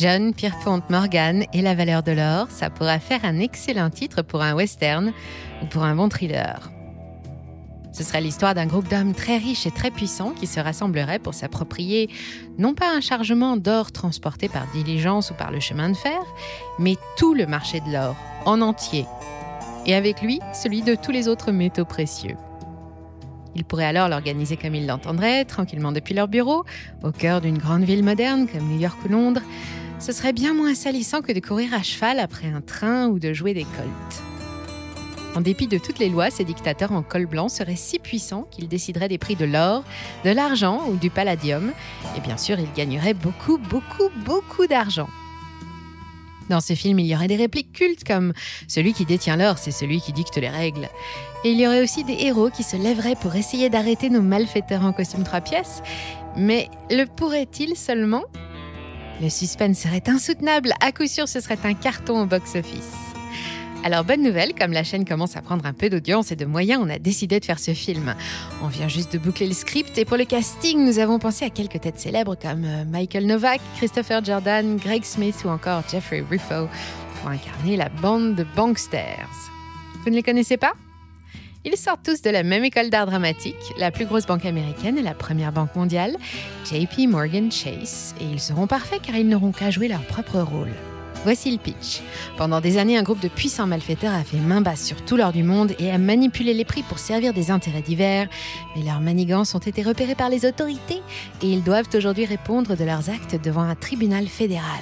[0.00, 4.40] John Pierpont Morgan et la valeur de l'or, ça pourra faire un excellent titre pour
[4.40, 5.12] un western
[5.62, 6.70] ou pour un bon thriller.
[7.92, 11.34] Ce serait l'histoire d'un groupe d'hommes très riches et très puissants qui se rassembleraient pour
[11.34, 12.08] s'approprier
[12.56, 16.22] non pas un chargement d'or transporté par diligence ou par le chemin de fer,
[16.78, 19.04] mais tout le marché de l'or, en entier.
[19.84, 22.36] Et avec lui, celui de tous les autres métaux précieux.
[23.54, 26.64] Ils pourraient alors l'organiser comme ils l'entendraient, tranquillement depuis leur bureau,
[27.02, 29.42] au cœur d'une grande ville moderne comme New York ou Londres.
[30.00, 33.34] Ce serait bien moins salissant que de courir à cheval après un train ou de
[33.34, 34.22] jouer des colts.
[35.36, 38.66] En dépit de toutes les lois, ces dictateurs en col blanc seraient si puissants qu'ils
[38.66, 39.84] décideraient des prix de l'or,
[40.24, 41.72] de l'argent ou du palladium.
[42.16, 45.08] Et bien sûr, ils gagneraient beaucoup, beaucoup, beaucoup d'argent.
[46.48, 48.32] Dans ce film, il y aurait des répliques cultes comme
[48.66, 50.88] Celui qui détient l'or, c'est celui qui dicte les règles.
[51.44, 54.82] Et il y aurait aussi des héros qui se lèveraient pour essayer d'arrêter nos malfaiteurs
[54.82, 55.82] en costume trois pièces.
[56.36, 58.24] Mais le pourrait-il seulement?
[59.20, 60.72] Le suspense serait insoutenable.
[60.80, 62.92] À coup sûr, ce serait un carton au box-office.
[63.82, 66.82] Alors bonne nouvelle, comme la chaîne commence à prendre un peu d'audience et de moyens,
[66.84, 68.14] on a décidé de faire ce film.
[68.62, 71.50] On vient juste de boucler le script et pour le casting, nous avons pensé à
[71.50, 76.68] quelques têtes célèbres comme euh, Michael Novak, Christopher Jordan, Greg Smith ou encore Jeffrey Ruffo
[77.20, 79.28] pour incarner la bande de banksters.
[80.04, 80.74] Vous ne les connaissez pas?
[81.64, 85.02] Ils sortent tous de la même école d'art dramatique, la plus grosse banque américaine et
[85.02, 86.16] la première banque mondiale,
[86.64, 90.72] JP Morgan Chase, et ils seront parfaits car ils n'auront qu'à jouer leur propre rôle.
[91.22, 92.00] Voici le pitch.
[92.38, 95.32] Pendant des années, un groupe de puissants malfaiteurs a fait main basse sur tout l'or
[95.32, 98.26] du monde et a manipulé les prix pour servir des intérêts divers.
[98.74, 101.02] Mais leurs manigances ont été repérées par les autorités
[101.42, 104.80] et ils doivent aujourd'hui répondre de leurs actes devant un tribunal fédéral.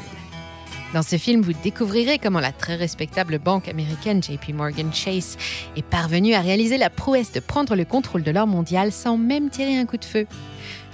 [0.94, 5.36] Dans ce film, vous découvrirez comment la très respectable banque américaine JP Morgan Chase
[5.76, 9.50] est parvenue à réaliser la prouesse de prendre le contrôle de l'or mondial sans même
[9.50, 10.26] tirer un coup de feu.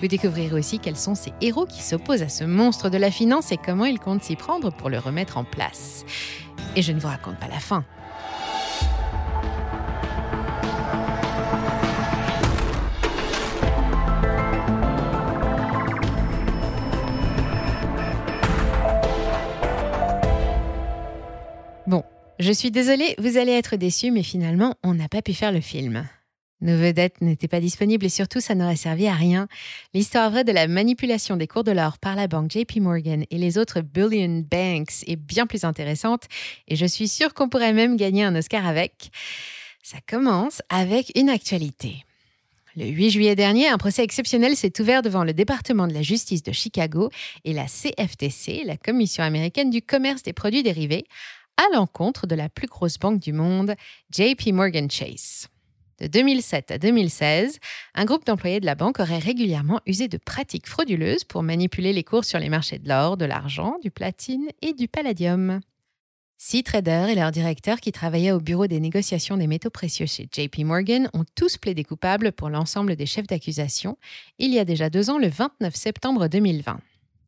[0.01, 3.53] Vous découvrirez aussi quels sont ces héros qui s'opposent à ce monstre de la finance
[3.53, 6.05] et comment ils comptent s'y prendre pour le remettre en place.
[6.75, 7.85] Et je ne vous raconte pas la fin.
[22.45, 25.63] Je suis désolée, vous allez être déçus, mais finalement, on n'a pas pu faire le
[25.63, 26.07] film.
[26.61, 29.49] Nos vedettes n'étaient pas disponibles et surtout ça n'aurait servi à rien.
[29.95, 33.39] L'histoire vraie de la manipulation des cours de l'or par la banque JP Morgan et
[33.39, 36.25] les autres Billion Banks est bien plus intéressante
[36.69, 39.11] et je suis sûre qu'on pourrait même gagner un Oscar avec.
[39.83, 42.05] Ça commence avec une actualité.
[42.77, 46.43] Le 8 juillet dernier, un procès exceptionnel s'est ouvert devant le département de la justice
[46.43, 47.09] de Chicago
[47.45, 51.05] et la CFTC, la Commission américaine du commerce des produits dérivés,
[51.57, 53.75] à l'encontre de la plus grosse banque du monde,
[54.11, 55.49] JP Morgan Chase.
[56.01, 57.59] De 2007 à 2016,
[57.95, 62.03] un groupe d'employés de la banque aurait régulièrement usé de pratiques frauduleuses pour manipuler les
[62.03, 65.61] cours sur les marchés de l'or, de l'argent, du platine et du palladium.
[66.37, 70.29] Six traders et leurs directeurs qui travaillaient au bureau des négociations des métaux précieux chez
[70.31, 73.97] JP Morgan ont tous plaidé coupables pour l'ensemble des chefs d'accusation
[74.39, 76.81] il y a déjà deux ans, le 29 septembre 2020.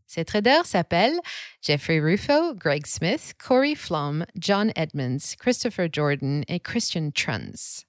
[0.07, 1.19] Ces traders s'appellent
[1.63, 7.85] Jeffrey Ruffo, Greg Smith, Corey Flom, John Edmonds, Christopher Jordan et Christian Truns.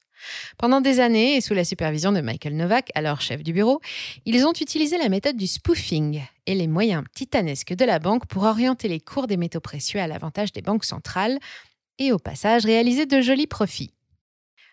[0.58, 3.82] Pendant des années, et sous la supervision de Michael Novak, alors chef du bureau,
[4.26, 8.44] ils ont utilisé la méthode du spoofing et les moyens titanesques de la banque pour
[8.44, 11.38] orienter les cours des métaux précieux à l'avantage des banques centrales
[12.00, 13.94] et au passage réaliser de jolis profits.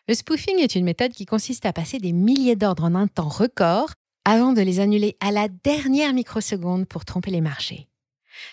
[0.09, 3.29] Le spoofing est une méthode qui consiste à passer des milliers d'ordres en un temps
[3.29, 3.91] record
[4.25, 7.89] avant de les annuler à la dernière microseconde pour tromper les marchés.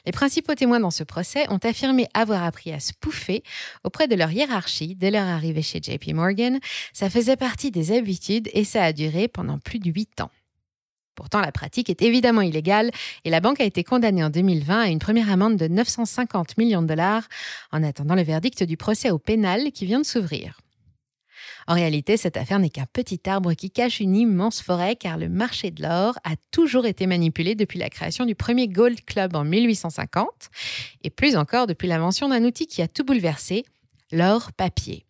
[0.06, 3.44] Les principaux témoins dans ce procès ont affirmé avoir appris à spoofer
[3.84, 6.60] auprès de leur hiérarchie dès leur arrivée chez JP Morgan.
[6.94, 10.32] Ça faisait partie des habitudes et ça a duré pendant plus de huit ans.
[11.16, 12.90] Pourtant, la pratique est évidemment illégale
[13.26, 16.82] et la banque a été condamnée en 2020 à une première amende de 950 millions
[16.82, 17.28] de dollars
[17.72, 20.58] en attendant le verdict du procès au pénal qui vient de s'ouvrir.
[21.68, 25.30] En réalité, cette affaire n'est qu'un petit arbre qui cache une immense forêt car le
[25.30, 29.44] marché de l'or a toujours été manipulé depuis la création du premier Gold Club en
[29.44, 30.50] 1850
[31.04, 33.64] et plus encore depuis l'invention d'un outil qui a tout bouleversé,
[34.12, 35.06] l'or papier.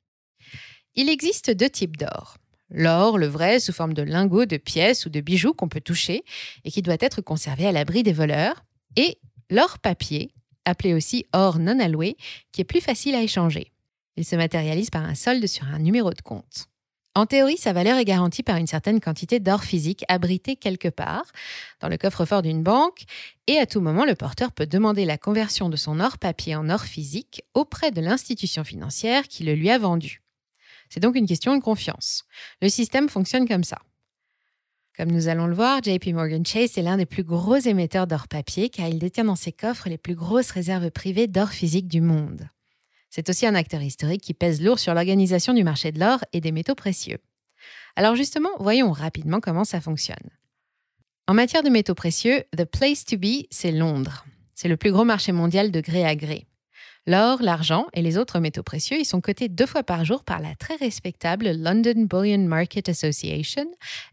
[0.96, 2.38] Il existe deux types d'or.
[2.70, 6.24] L'or, le vrai, sous forme de lingots, de pièces ou de bijoux qu'on peut toucher
[6.64, 8.64] et qui doit être conservé à l'abri des voleurs.
[8.96, 9.18] Et
[9.50, 10.34] l'or papier,
[10.66, 12.16] appelé aussi or non alloué,
[12.52, 13.71] qui est plus facile à échanger.
[14.18, 16.68] Il se matérialise par un solde sur un numéro de compte.
[17.14, 21.26] En théorie, sa valeur est garantie par une certaine quantité d'or physique abrité quelque part
[21.82, 23.04] dans le coffre-fort d'une banque
[23.48, 26.70] et à tout moment, le porteur peut demander la conversion de son or papier en
[26.70, 30.22] or physique auprès de l'institution financière qui le lui a vendu.
[30.90, 32.24] C'est donc une question de confiance.
[32.62, 33.80] Le système fonctionne comme ça.
[34.98, 38.30] Comme nous allons le voir, JP Morgan Chase est l'un des plus gros émetteurs d'or
[38.30, 42.00] papier car il détient dans ses coffres les plus grosses réserves privées d'or physique du
[42.00, 42.48] monde.
[43.12, 46.40] C'est aussi un acteur historique qui pèse lourd sur l'organisation du marché de l'or et
[46.40, 47.18] des métaux précieux.
[47.98, 50.30] Alors justement, voyons rapidement comment ça fonctionne.
[51.28, 54.26] En matière de métaux précieux, the place to be, c'est Londres.
[54.56, 56.48] C'est le plus gros marché mondial de gré à gré.
[57.06, 60.40] L'or, l'argent et les autres métaux précieux y sont cotés deux fois par jour par
[60.40, 63.66] la très respectable London Bullion Market Association,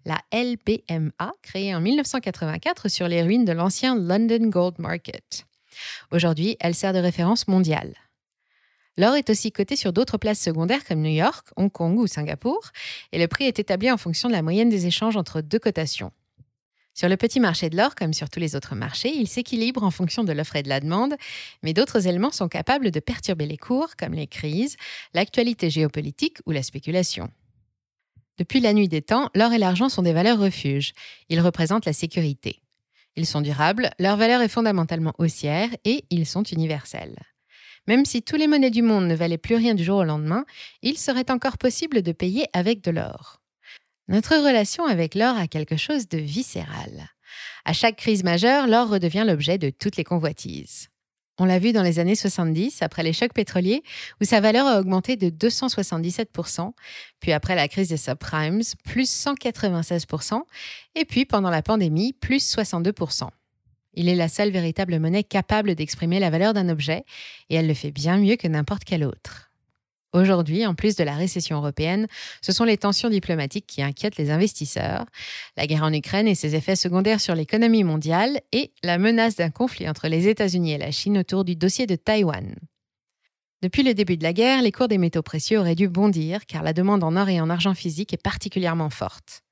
[0.06, 5.44] la LBMA, créée en 1984 sur les ruines de l'ancien London Gold Market.
[6.10, 7.94] Aujourd'hui, elle sert de référence mondiale.
[8.98, 12.72] L'or est aussi coté sur d'autres places secondaires comme New York, Hong Kong ou Singapour,
[13.12, 16.10] et le prix est établi en fonction de la moyenne des échanges entre deux cotations.
[16.94, 19.92] Sur le petit marché de l'or, comme sur tous les autres marchés, il s'équilibre en
[19.92, 21.14] fonction de l'offre et de la demande,
[21.62, 24.76] mais d'autres éléments sont capables de perturber les cours, comme les crises,
[25.14, 27.30] l'actualité géopolitique ou la spéculation.
[28.36, 30.92] Depuis la nuit des temps, l'or et l'argent sont des valeurs refuges.
[31.28, 32.62] Ils représentent la sécurité.
[33.14, 37.16] Ils sont durables, leur valeur est fondamentalement haussière et ils sont universels.
[37.88, 40.44] Même si tous les monnaies du monde ne valaient plus rien du jour au lendemain,
[40.82, 43.40] il serait encore possible de payer avec de l'or.
[44.08, 47.08] Notre relation avec l'or a quelque chose de viscéral.
[47.64, 50.88] À chaque crise majeure, l'or redevient l'objet de toutes les convoitises.
[51.38, 53.82] On l'a vu dans les années 70, après les chocs pétroliers,
[54.20, 56.72] où sa valeur a augmenté de 277%,
[57.20, 60.42] puis après la crise des subprimes, plus 196%,
[60.94, 63.30] et puis pendant la pandémie, plus 62%.
[63.94, 67.04] Il est la seule véritable monnaie capable d'exprimer la valeur d'un objet,
[67.50, 69.48] et elle le fait bien mieux que n'importe quelle autre.
[70.14, 72.06] Aujourd'hui, en plus de la récession européenne,
[72.40, 75.04] ce sont les tensions diplomatiques qui inquiètent les investisseurs,
[75.56, 79.50] la guerre en Ukraine et ses effets secondaires sur l'économie mondiale et la menace d'un
[79.50, 82.54] conflit entre les États-Unis et la Chine autour du dossier de Taïwan.
[83.60, 86.62] Depuis le début de la guerre, les cours des métaux précieux auraient dû bondir car
[86.62, 89.42] la demande en or et en argent physique est particulièrement forte.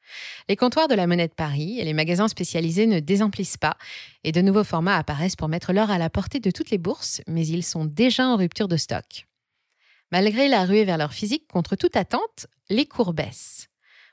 [0.48, 3.76] Les comptoirs de la monnaie de Paris et les magasins spécialisés ne désemplissent pas
[4.24, 7.20] et de nouveaux formats apparaissent pour mettre l'or à la portée de toutes les bourses,
[7.26, 9.26] mais ils sont déjà en rupture de stock.
[10.12, 13.68] Malgré la ruée vers leur physique, contre toute attente, les cours baissent.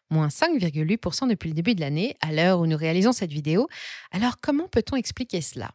[0.09, 3.67] Moins 5,8% depuis le début de l'année, à l'heure où nous réalisons cette vidéo.
[4.11, 5.71] Alors comment peut-on expliquer cela?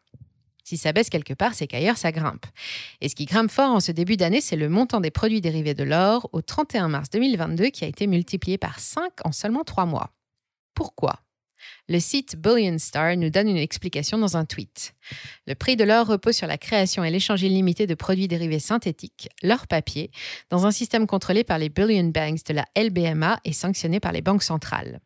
[0.68, 2.44] Si ça baisse quelque part, c'est qu'ailleurs ça grimpe.
[3.00, 5.72] Et ce qui grimpe fort en ce début d'année, c'est le montant des produits dérivés
[5.72, 9.86] de l'or au 31 mars 2022 qui a été multiplié par 5 en seulement 3
[9.86, 10.10] mois.
[10.74, 11.20] Pourquoi?
[11.88, 14.94] Le site Bullion Star nous donne une explication dans un tweet.
[15.46, 19.30] Le prix de l'or repose sur la création et l'échange illimité de produits dérivés synthétiques,
[19.42, 20.10] l'or papier,
[20.50, 24.20] dans un système contrôlé par les Bullion Banks de la LBMA et sanctionné par les
[24.20, 25.00] banques centrales.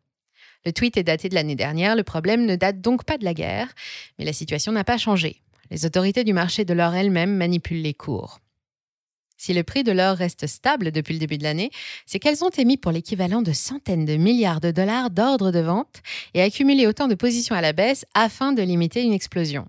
[0.65, 3.33] Le tweet est daté de l'année dernière, le problème ne date donc pas de la
[3.33, 3.73] guerre,
[4.19, 5.42] mais la situation n'a pas changé.
[5.71, 8.39] Les autorités du marché de l'or elles-mêmes manipulent les cours.
[9.37, 11.71] Si le prix de l'or reste stable depuis le début de l'année,
[12.05, 16.01] c'est qu'elles ont émis pour l'équivalent de centaines de milliards de dollars d'ordres de vente
[16.33, 19.67] et accumulé autant de positions à la baisse afin de limiter une explosion.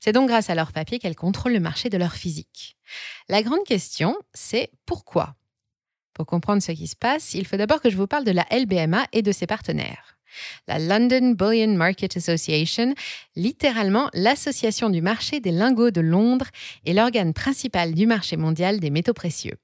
[0.00, 2.76] C'est donc grâce à leur papier qu'elles contrôlent le marché de l'or physique.
[3.28, 5.34] La grande question, c'est pourquoi?
[6.14, 8.46] Pour comprendre ce qui se passe, il faut d'abord que je vous parle de la
[8.50, 10.17] LBMA et de ses partenaires
[10.66, 12.94] la London Bullion Market Association,
[13.36, 16.48] littéralement l'association du marché des lingots de Londres
[16.84, 19.56] et l'organe principal du marché mondial des métaux précieux.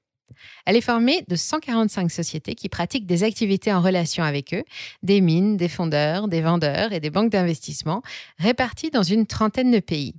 [0.65, 4.63] Elle est formée de 145 sociétés qui pratiquent des activités en relation avec eux,
[5.03, 8.01] des mines, des fondeurs, des vendeurs et des banques d'investissement,
[8.37, 10.15] réparties dans une trentaine de pays.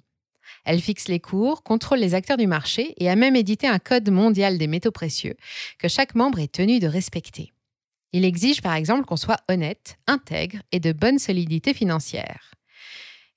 [0.65, 4.11] Elle fixe les cours, contrôle les acteurs du marché et a même édité un code
[4.11, 5.37] mondial des métaux précieux
[5.79, 7.53] que chaque membre est tenu de respecter.
[8.17, 12.55] Il exige par exemple qu'on soit honnête, intègre et de bonne solidité financière.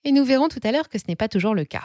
[0.05, 1.83] Et nous verrons tout à l'heure que ce n'est pas toujours le cas.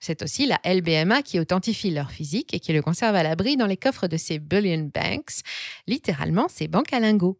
[0.00, 3.68] C'est aussi la LBMA qui authentifie leur physique et qui le conserve à l'abri dans
[3.68, 5.42] les coffres de ces Billion Banks,
[5.86, 7.38] littéralement ces banques à lingots.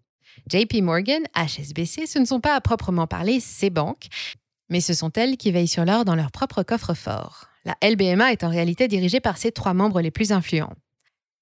[0.49, 4.07] JP Morgan, HSBC, ce ne sont pas à proprement parler ces banques,
[4.69, 7.49] mais ce sont elles qui veillent sur l'or dans leur propre coffre-fort.
[7.65, 10.77] La LBMA est en réalité dirigée par ses trois membres les plus influents.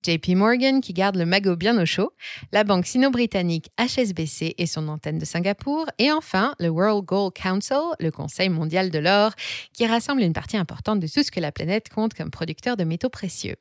[0.05, 2.13] JP Morgan qui garde le magot bien au chaud,
[2.53, 7.95] la banque sino-britannique HSBC et son antenne de Singapour, et enfin le World Gold Council,
[7.99, 9.33] le Conseil mondial de l'or,
[9.73, 12.85] qui rassemble une partie importante de tout ce que la planète compte comme producteur de
[12.85, 13.57] métaux précieux.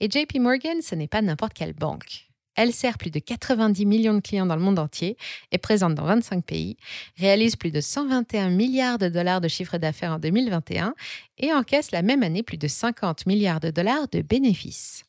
[0.00, 2.28] Et JP Morgan, ce n'est pas n'importe quelle banque.
[2.58, 5.16] Elle sert plus de 90 millions de clients dans le monde entier,
[5.52, 6.76] est présente dans 25 pays,
[7.16, 10.94] réalise plus de 121 milliards de dollars de chiffre d'affaires en 2021
[11.38, 15.04] et encaisse la même année plus de 50 milliards de dollars de bénéfices.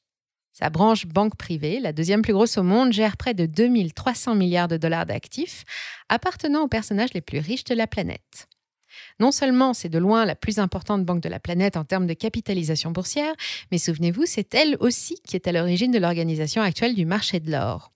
[0.59, 4.67] Sa branche banque privée, la deuxième plus grosse au monde, gère près de 2300 milliards
[4.67, 5.63] de dollars d'actifs
[6.09, 8.49] appartenant aux personnages les plus riches de la planète.
[9.21, 12.13] Non seulement c'est de loin la plus importante banque de la planète en termes de
[12.13, 13.33] capitalisation boursière,
[13.71, 17.51] mais souvenez-vous, c'est elle aussi qui est à l'origine de l'organisation actuelle du marché de
[17.51, 17.93] l'or.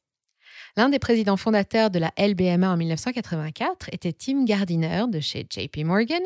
[0.76, 5.84] L'un des présidents fondateurs de la LBMA en 1984 était Tim Gardiner de chez JP
[5.86, 6.24] Morgan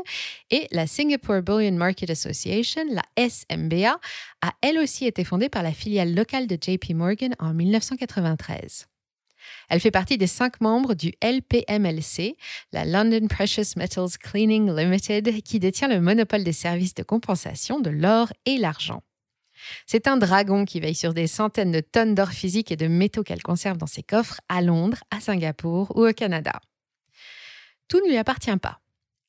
[0.52, 4.00] et la Singapore Bullion Market Association, la SMBA,
[4.42, 8.88] a elle aussi été fondée par la filiale locale de JP Morgan en 1993.
[9.70, 12.38] Elle fait partie des cinq membres du LPMLC,
[12.72, 17.90] la London Precious Metals Cleaning Limited, qui détient le monopole des services de compensation de
[17.90, 19.04] l'or et l'argent.
[19.86, 23.24] C'est un dragon qui veille sur des centaines de tonnes d'or physique et de métaux
[23.24, 26.60] qu'elle conserve dans ses coffres à Londres, à Singapour ou au Canada.
[27.88, 28.80] Tout ne lui appartient pas.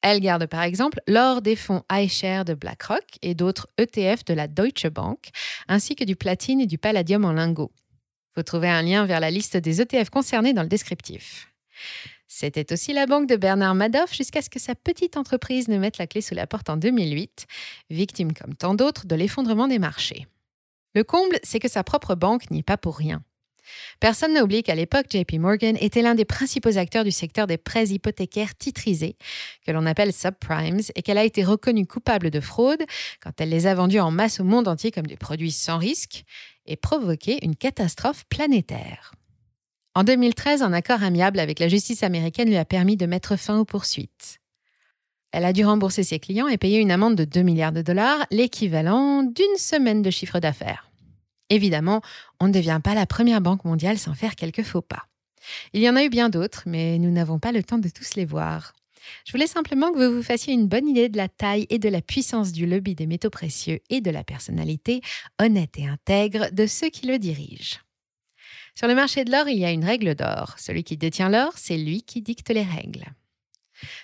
[0.03, 4.47] Elle garde par exemple l'or des fonds iShare de BlackRock et d'autres ETF de la
[4.47, 5.31] Deutsche Bank,
[5.67, 7.73] ainsi que du platine et du palladium en lingots.
[8.37, 11.53] Vous trouvez un lien vers la liste des ETF concernés dans le descriptif.
[12.29, 15.97] C'était aussi la banque de Bernard Madoff jusqu'à ce que sa petite entreprise ne mette
[15.97, 17.47] la clé sous la porte en 2008,
[17.89, 20.27] victime comme tant d'autres de l'effondrement des marchés.
[20.95, 23.23] Le comble, c'est que sa propre banque n'y est pas pour rien.
[24.01, 27.89] Personne n'a qu'à l'époque, JP Morgan était l'un des principaux acteurs du secteur des prêts
[27.89, 29.17] hypothécaires titrisés,
[29.67, 32.83] que l'on appelle subprimes, et qu'elle a été reconnue coupable de fraude
[33.23, 36.25] quand elle les a vendus en masse au monde entier comme des produits sans risque
[36.67, 39.13] et provoqué une catastrophe planétaire.
[39.99, 43.59] En 2013, un accord amiable avec la justice américaine lui a permis de mettre fin
[43.59, 44.38] aux poursuites.
[45.33, 48.25] Elle a dû rembourser ses clients et payer une amende de 2 milliards de dollars,
[48.31, 50.93] l'équivalent d'une semaine de chiffre d'affaires.
[51.50, 52.00] Évidemment,
[52.38, 55.09] on ne devient pas la première banque mondiale sans faire quelques faux pas.
[55.73, 58.14] Il y en a eu bien d'autres, mais nous n'avons pas le temps de tous
[58.14, 58.75] les voir.
[59.26, 61.88] Je voulais simplement que vous vous fassiez une bonne idée de la taille et de
[61.88, 65.00] la puissance du lobby des métaux précieux et de la personnalité
[65.40, 67.81] honnête et intègre de ceux qui le dirigent.
[68.79, 70.55] Sur le marché de l'or, il y a une règle d'or.
[70.57, 73.07] Celui qui détient l'or, c'est lui qui dicte les règles.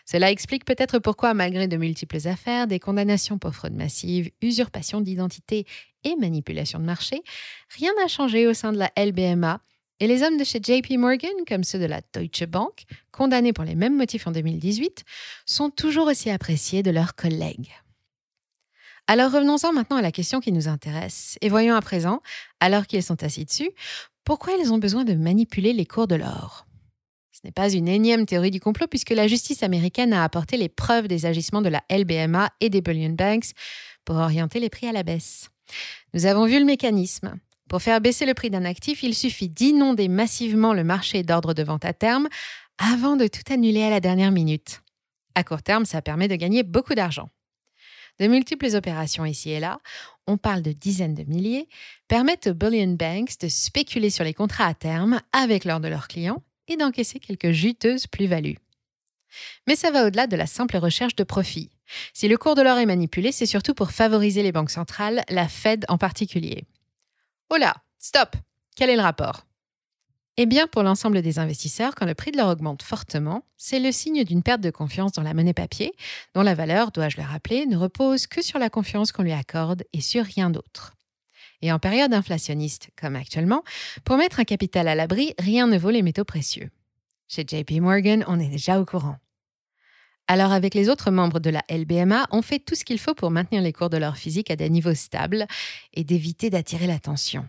[0.04, 5.64] Cela explique peut-être pourquoi, malgré de multiples affaires, des condamnations pour fraude massive, usurpation d'identité
[6.02, 7.22] et manipulation de marché,
[7.68, 9.60] rien n'a changé au sein de la LBMA
[10.00, 13.62] et les hommes de chez JP Morgan, comme ceux de la Deutsche Bank, condamnés pour
[13.62, 15.04] les mêmes motifs en 2018,
[15.46, 17.70] sont toujours aussi appréciés de leurs collègues.
[19.06, 22.22] Alors revenons-en maintenant à la question qui nous intéresse et voyons à présent,
[22.58, 23.70] alors qu'ils sont assis dessus,
[24.24, 26.66] pourquoi ils ont besoin de manipuler les cours de l'or?
[27.32, 30.68] Ce n'est pas une énième théorie du complot puisque la justice américaine a apporté les
[30.70, 33.50] preuves des agissements de la LBMA et des Bullion Banks
[34.04, 35.50] pour orienter les prix à la baisse.
[36.14, 37.38] Nous avons vu le mécanisme.
[37.68, 41.62] Pour faire baisser le prix d'un actif, il suffit d'inonder massivement le marché d'ordre de
[41.62, 42.28] vente à terme
[42.78, 44.82] avant de tout annuler à la dernière minute.
[45.34, 47.28] À court terme, ça permet de gagner beaucoup d'argent.
[48.20, 49.80] De multiples opérations ici et là,
[50.26, 51.68] on parle de dizaines de milliers,
[52.08, 56.08] permettent aux bullion banks de spéculer sur les contrats à terme avec l'or de leurs
[56.08, 58.58] clients et d'encaisser quelques juteuses plus-values.
[59.66, 61.70] Mais ça va au-delà de la simple recherche de profit.
[62.12, 65.48] Si le cours de l'or est manipulé, c'est surtout pour favoriser les banques centrales, la
[65.48, 66.64] Fed en particulier.
[67.50, 68.36] Oh là, stop
[68.76, 69.44] Quel est le rapport?
[70.36, 73.92] Eh bien, pour l'ensemble des investisseurs, quand le prix de l'or augmente fortement, c'est le
[73.92, 75.92] signe d'une perte de confiance dans la monnaie papier,
[76.34, 79.84] dont la valeur, dois-je le rappeler, ne repose que sur la confiance qu'on lui accorde
[79.92, 80.94] et sur rien d'autre.
[81.62, 83.62] Et en période inflationniste, comme actuellement,
[84.04, 86.70] pour mettre un capital à l'abri, rien ne vaut les métaux précieux.
[87.28, 89.16] Chez JP Morgan, on est déjà au courant.
[90.26, 93.30] Alors avec les autres membres de la LBMA, on fait tout ce qu'il faut pour
[93.30, 95.46] maintenir les cours de l'or physique à des niveaux stables
[95.92, 97.46] et d'éviter d'attirer l'attention.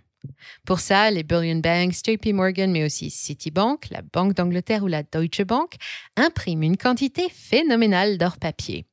[0.66, 5.04] Pour ça, les Billion Banks, JP Morgan, mais aussi Citibank, la Banque d'Angleterre ou la
[5.04, 5.76] Deutsche Bank
[6.16, 8.86] impriment une quantité phénoménale d'or papier.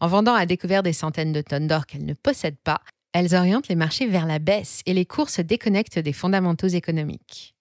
[0.00, 2.80] En vendant à découvert des centaines de tonnes d'or qu'elles ne possèdent pas,
[3.12, 7.54] elles orientent les marchés vers la baisse et les cours se déconnectent des fondamentaux économiques.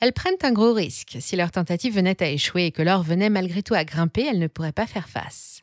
[0.00, 1.16] Elles prennent un gros risque.
[1.20, 4.38] Si leur tentative venait à échouer et que l'or venait malgré tout à grimper, elles
[4.38, 5.62] ne pourraient pas faire face.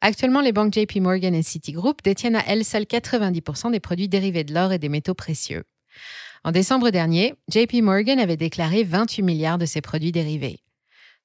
[0.00, 4.44] Actuellement, les banques JP Morgan et Citigroup détiennent à elles seules 90% des produits dérivés
[4.44, 5.64] de l'or et des métaux précieux.
[6.44, 10.60] En décembre dernier, JP Morgan avait déclaré 28 milliards de ses produits dérivés.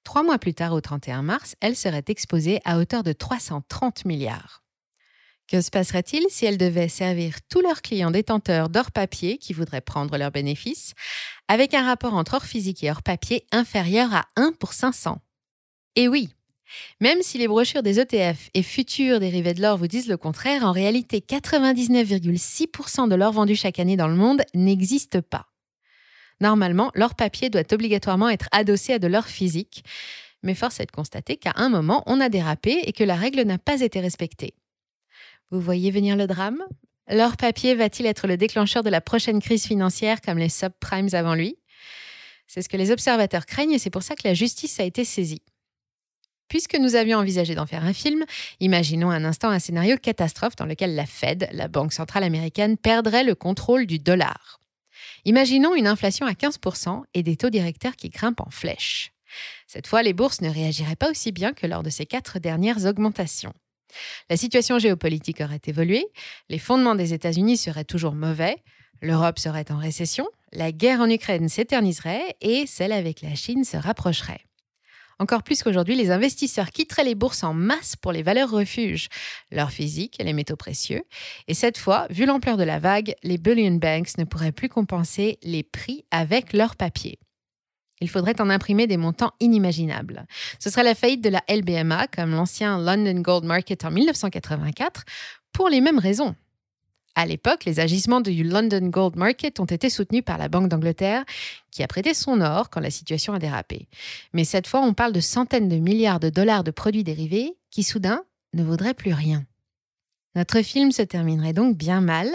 [0.03, 4.63] Trois mois plus tard, au 31 mars, elle serait exposée à hauteur de 330 milliards.
[5.47, 9.81] Que se passerait-il si elle devait servir tous leurs clients détenteurs d'or papier qui voudraient
[9.81, 10.93] prendre leurs bénéfices
[11.47, 15.21] avec un rapport entre or physique et or papier inférieur à 1 pour 500
[15.95, 16.33] Et oui,
[16.99, 20.63] même si les brochures des ETF et futurs dérivés de l'or vous disent le contraire,
[20.63, 25.47] en réalité 99,6% de l'or vendu chaque année dans le monde n'existe pas.
[26.41, 29.83] Normalement, l'or papier doit obligatoirement être adossé à de l'or physique,
[30.41, 33.41] mais force est de constater qu'à un moment, on a dérapé et que la règle
[33.43, 34.53] n'a pas été respectée.
[35.51, 36.63] Vous voyez venir le drame?
[37.09, 41.35] L'or papier va-t-il être le déclencheur de la prochaine crise financière comme les subprimes avant
[41.35, 41.57] lui?
[42.47, 45.05] C'est ce que les observateurs craignent et c'est pour ça que la justice a été
[45.05, 45.41] saisie.
[46.53, 48.25] Puisque nous avions envisagé d'en faire un film,
[48.59, 53.23] imaginons un instant un scénario catastrophe dans lequel la Fed, la Banque centrale américaine, perdrait
[53.23, 54.59] le contrôle du dollar.
[55.25, 59.13] Imaginons une inflation à 15% et des taux directeurs qui grimpent en flèche.
[59.65, 62.85] Cette fois, les bourses ne réagiraient pas aussi bien que lors de ces quatre dernières
[62.85, 63.53] augmentations.
[64.29, 66.05] La situation géopolitique aurait évolué,
[66.49, 68.57] les fondements des États-Unis seraient toujours mauvais,
[69.01, 73.77] l'Europe serait en récession, la guerre en Ukraine s'éterniserait et celle avec la Chine se
[73.77, 74.45] rapprocherait.
[75.19, 79.09] Encore plus qu'aujourd'hui, les investisseurs quitteraient les bourses en masse pour les valeurs refuges,
[79.51, 81.03] l'or physique et les métaux précieux.
[81.47, 85.37] Et cette fois, vu l'ampleur de la vague, les bullion banks ne pourraient plus compenser
[85.43, 87.19] les prix avec leur papier.
[88.01, 90.25] Il faudrait en imprimer des montants inimaginables.
[90.59, 95.03] Ce serait la faillite de la LBMA, comme l'ancien London Gold Market en 1984,
[95.53, 96.35] pour les mêmes raisons.
[97.15, 101.23] À l'époque, les agissements du London Gold Market ont été soutenus par la Banque d'Angleterre,
[101.69, 103.87] qui a prêté son or quand la situation a dérapé.
[104.33, 107.83] Mais cette fois, on parle de centaines de milliards de dollars de produits dérivés qui,
[107.83, 109.45] soudain, ne vaudraient plus rien.
[110.35, 112.27] Notre film se terminerait donc bien mal,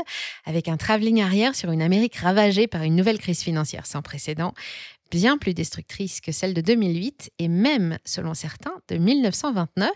[0.44, 4.54] avec un travelling arrière sur une Amérique ravagée par une nouvelle crise financière sans précédent,
[5.10, 9.90] bien plus destructrice que celle de 2008 et même, selon certains, de 1929,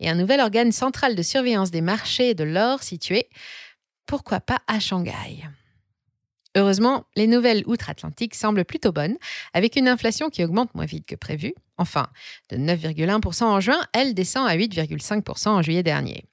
[0.00, 3.28] et un nouvel organe central de surveillance des marchés de l'or situé
[4.12, 5.42] pourquoi pas à Shanghai
[6.54, 9.16] Heureusement, les nouvelles outre-Atlantique semblent plutôt bonnes,
[9.54, 11.54] avec une inflation qui augmente moins vite que prévu.
[11.78, 12.08] Enfin,
[12.50, 16.26] de 9,1% en juin, elle descend à 8,5% en juillet dernier.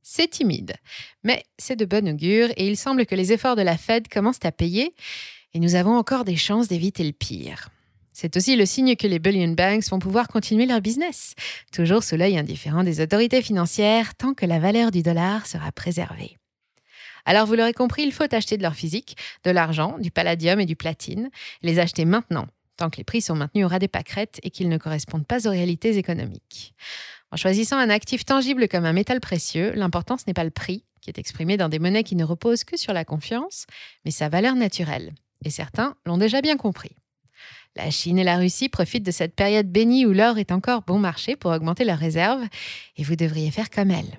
[0.00, 0.76] C'est timide,
[1.24, 4.42] mais c'est de bon augure et il semble que les efforts de la Fed commencent
[4.46, 4.94] à payer
[5.52, 7.68] et nous avons encore des chances d'éviter le pire.
[8.14, 11.34] C'est aussi le signe que les bullion banks vont pouvoir continuer leur business,
[11.70, 16.38] toujours sous l'œil indifférent des autorités financières tant que la valeur du dollar sera préservée.
[17.26, 20.64] Alors vous l'aurez compris, il faut acheter de l'or physique, de l'argent, du palladium et
[20.64, 21.28] du platine,
[21.62, 24.68] les acheter maintenant, tant que les prix sont maintenus au ras des pâquerettes et qu'ils
[24.68, 26.72] ne correspondent pas aux réalités économiques.
[27.32, 30.84] En choisissant un actif tangible comme un métal précieux, l'important ce n'est pas le prix,
[31.00, 33.66] qui est exprimé dans des monnaies qui ne reposent que sur la confiance,
[34.04, 35.12] mais sa valeur naturelle.
[35.44, 36.96] Et certains l'ont déjà bien compris.
[37.74, 40.98] La Chine et la Russie profitent de cette période bénie où l'or est encore bon
[40.98, 42.46] marché pour augmenter leurs réserves,
[42.96, 44.18] et vous devriez faire comme elles.